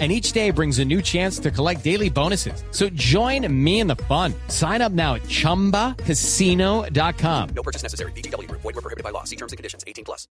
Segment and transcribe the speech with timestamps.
[0.00, 2.64] and each day brings a new chance to collect daily bonuses.
[2.72, 4.34] So join me in the fun.
[4.48, 7.48] Sign up now at ChumbaCasino.com.
[7.54, 8.10] No purchase necessary.
[8.12, 8.50] BGW.
[8.50, 9.22] Void were prohibited by law.
[9.22, 9.84] See terms and conditions.
[9.86, 10.26] 18 plus.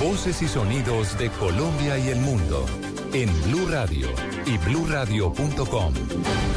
[0.00, 2.66] Voces y sonidos de Colombia y el mundo
[3.14, 4.08] en Blue Radio
[4.44, 5.94] y BlueRadio.com,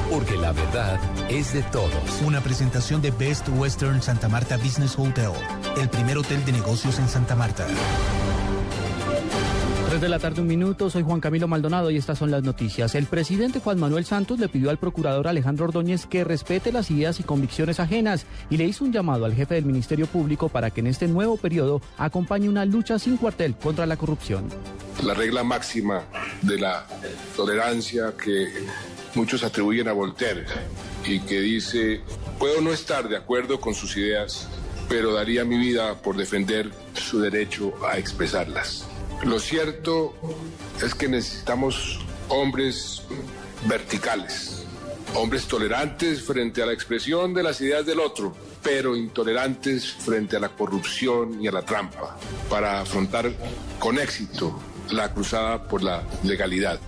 [0.09, 2.22] porque la verdad es de todos.
[2.26, 5.32] Una presentación de Best Western Santa Marta Business Hotel,
[5.80, 7.68] el primer hotel de negocios en Santa Marta.
[9.98, 10.92] 3 de la tarde, un minuto.
[10.92, 12.94] Soy Juan Camilo Maldonado y estas son las noticias.
[12.94, 17.20] El presidente Juan Manuel Santos le pidió al procurador Alejandro Ordóñez que respete las ideas
[17.20, 20.82] y convicciones ajenas y le hizo un llamado al jefe del Ministerio Público para que
[20.82, 24.50] en este nuevo periodo acompañe una lucha sin cuartel contra la corrupción.
[25.03, 26.03] La regla máxima
[26.44, 26.86] de la
[27.36, 28.50] tolerancia que
[29.16, 30.45] muchos atribuyen a Voltaire
[31.08, 32.02] y que dice,
[32.38, 34.48] puedo no estar de acuerdo con sus ideas,
[34.88, 38.88] pero daría mi vida por defender su derecho a expresarlas.
[39.23, 40.14] Lo cierto
[40.82, 43.02] es que necesitamos hombres
[43.66, 44.64] verticales,
[45.16, 50.40] hombres tolerantes frente a la expresión de las ideas del otro, pero intolerantes frente a
[50.40, 52.18] la corrupción y a la trampa,
[52.50, 53.32] para afrontar
[53.80, 54.59] con éxito
[54.92, 56.80] la cruzada por la legalidad.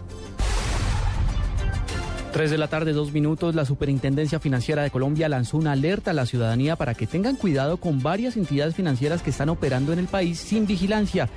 [2.32, 6.14] 3 de la tarde, dos minutos, la Superintendencia Financiera de Colombia lanzó una alerta a
[6.14, 10.06] la ciudadanía para que tengan cuidado con varias entidades financieras que están operando en el
[10.06, 11.28] país sin vigilancia,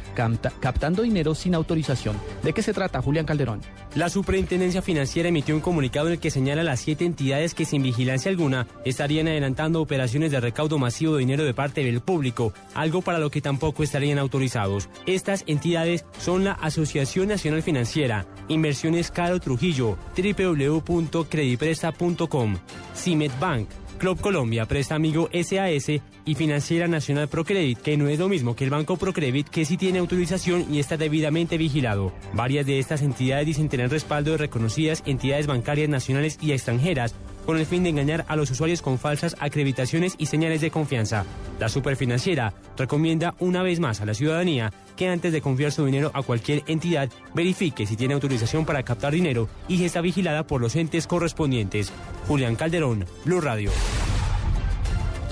[0.60, 2.16] captando dinero sin autorización.
[2.42, 3.62] ¿De qué se trata, Julián Calderón?
[3.94, 7.82] La Superintendencia Financiera emitió un comunicado en el que señala las siete entidades que sin
[7.82, 13.00] vigilancia alguna estarían adelantando operaciones de recaudo masivo de dinero de parte del público, algo
[13.00, 14.90] para lo que tampoco estarían autorizados.
[15.06, 22.56] Estas entidades son la Asociación Nacional Financiera, Inversiones Caro Trujillo, www www.credipresta.com,
[22.94, 28.28] Cimet Bank, Club Colombia, Presta Amigo SAS y Financiera Nacional Procredit, que no es lo
[28.28, 32.12] mismo que el Banco Procredit, que sí tiene autorización y está debidamente vigilado.
[32.32, 37.14] Varias de estas entidades dicen tener respaldo de reconocidas entidades bancarias nacionales y extranjeras,
[37.46, 41.24] con el fin de engañar a los usuarios con falsas acreditaciones y señales de confianza.
[41.58, 46.10] La superfinanciera recomienda una vez más a la ciudadanía que antes de confiar su dinero
[46.14, 50.60] a cualquier entidad, verifique si tiene autorización para captar dinero y si está vigilada por
[50.60, 51.92] los entes correspondientes.
[52.28, 53.70] Julián Calderón, Blue Radio.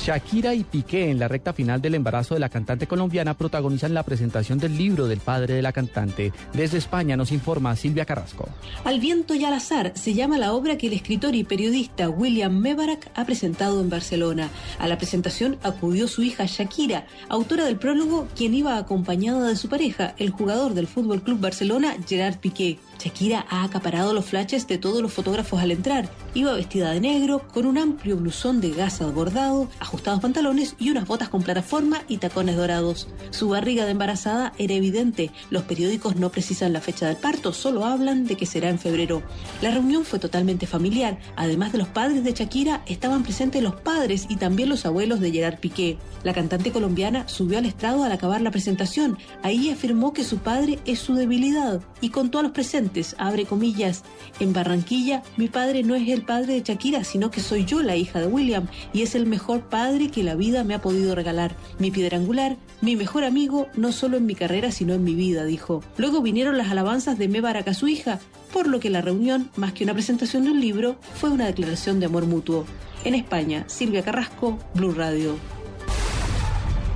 [0.01, 4.03] Shakira y Piqué en la recta final del embarazo de la cantante colombiana protagonizan la
[4.03, 6.33] presentación del libro del padre de la cantante.
[6.55, 8.49] Desde España nos informa Silvia Carrasco.
[8.85, 12.59] Al viento y al azar se llama la obra que el escritor y periodista William
[12.59, 14.49] Mebarak ha presentado en Barcelona.
[14.79, 19.69] A la presentación acudió su hija Shakira, autora del prólogo, quien iba acompañada de su
[19.69, 22.79] pareja, el jugador del Fútbol Club Barcelona, Gerard Piqué.
[22.99, 26.09] Shakira ha acaparado los flashes de todos los fotógrafos al entrar.
[26.35, 31.09] Iba vestida de negro, con un amplio blusón de gasa bordado, ajustados pantalones y unas
[31.09, 33.09] botas con plataforma y tacones dorados.
[33.31, 35.33] Su barriga de embarazada era evidente.
[35.51, 39.21] Los periódicos no precisan la fecha del parto, solo hablan de que será en febrero.
[39.61, 41.19] La reunión fue totalmente familiar.
[41.35, 45.33] Además de los padres de Shakira, estaban presentes los padres y también los abuelos de
[45.33, 45.99] Gerard Piqué.
[46.23, 49.19] La cantante colombiana subió al estrado al acabar la presentación.
[49.43, 54.05] Ahí afirmó que su padre es su debilidad y contó a los presentes abre comillas,
[54.39, 57.97] en Barranquilla mi padre no es el padre de Shakira, sino que soy yo la
[57.97, 59.80] hija de William y es el mejor padre
[60.13, 61.55] que la vida me ha podido regalar.
[61.79, 65.45] Mi piedra angular, mi mejor amigo, no solo en mi carrera, sino en mi vida,
[65.45, 65.83] dijo.
[65.97, 68.19] Luego vinieron las alabanzas de Mebarak a su hija,
[68.53, 71.99] por lo que la reunión, más que una presentación de un libro, fue una declaración
[71.99, 72.67] de amor mutuo.
[73.05, 75.37] En España, Silvia Carrasco, Blue Radio.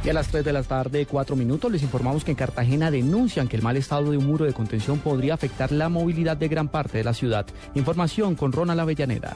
[0.05, 3.49] Y a las 3 de la tarde, 4 minutos, les informamos que en Cartagena denuncian
[3.49, 6.69] que el mal estado de un muro de contención podría afectar la movilidad de gran
[6.69, 7.47] parte de la ciudad.
[7.75, 9.35] Información con Ronald Avellaneda.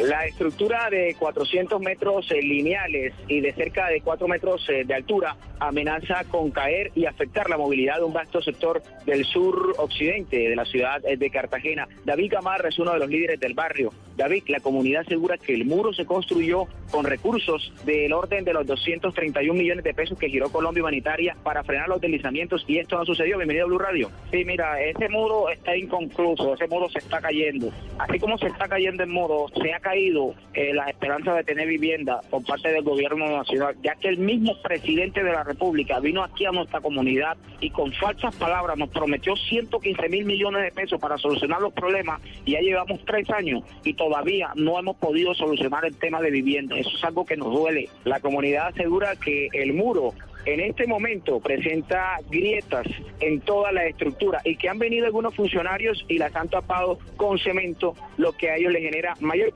[0.00, 4.94] La estructura de 400 metros eh, lineales y de cerca de 4 metros eh, de
[4.94, 10.36] altura amenaza con caer y afectar la movilidad de un vasto sector del sur occidente
[10.36, 11.88] de la ciudad eh, de Cartagena.
[12.04, 13.92] David Gamarra es uno de los líderes del barrio.
[14.16, 18.66] David, la comunidad asegura que el muro se construyó con recursos del orden de los
[18.66, 23.04] 231 millones de pesos que giró Colombia Humanitaria para frenar los deslizamientos y esto no
[23.04, 23.36] sucedió.
[23.36, 24.10] Bienvenido a Blue Radio.
[24.30, 27.70] Sí, mira, ese muro está inconcluso, ese muro se está cayendo.
[27.98, 31.66] Así como se está cayendo el muro, se ha caído eh, la esperanza de tener
[31.66, 36.22] vivienda por parte del gobierno nacional, ya que el mismo presidente de la República vino
[36.22, 41.00] aquí a nuestra comunidad y con falsas palabras nos prometió 115 mil millones de pesos
[41.00, 45.86] para solucionar los problemas y ya llevamos tres años y todavía no hemos podido solucionar
[45.86, 46.76] el tema de vivienda.
[46.78, 47.88] Eso es algo que nos duele.
[48.04, 50.12] La comunidad asegura que el muro
[50.44, 52.86] en este momento presenta grietas
[53.20, 57.38] en toda la estructura y que han venido algunos funcionarios y las han tapado con
[57.38, 59.52] cemento, lo que a ellos les genera mayor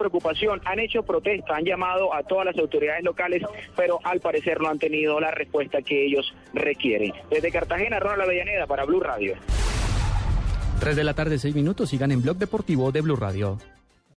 [0.65, 3.43] Han hecho protesta, han llamado a todas las autoridades locales,
[3.77, 7.13] pero al parecer no han tenido la respuesta que ellos requieren.
[7.31, 9.35] Desde Cartagena, Ronald Avellaneda para Blue Radio.
[10.81, 11.91] 3 de la tarde, 6 minutos.
[11.91, 13.59] Sigan en Blog Deportivo de Blue Radio.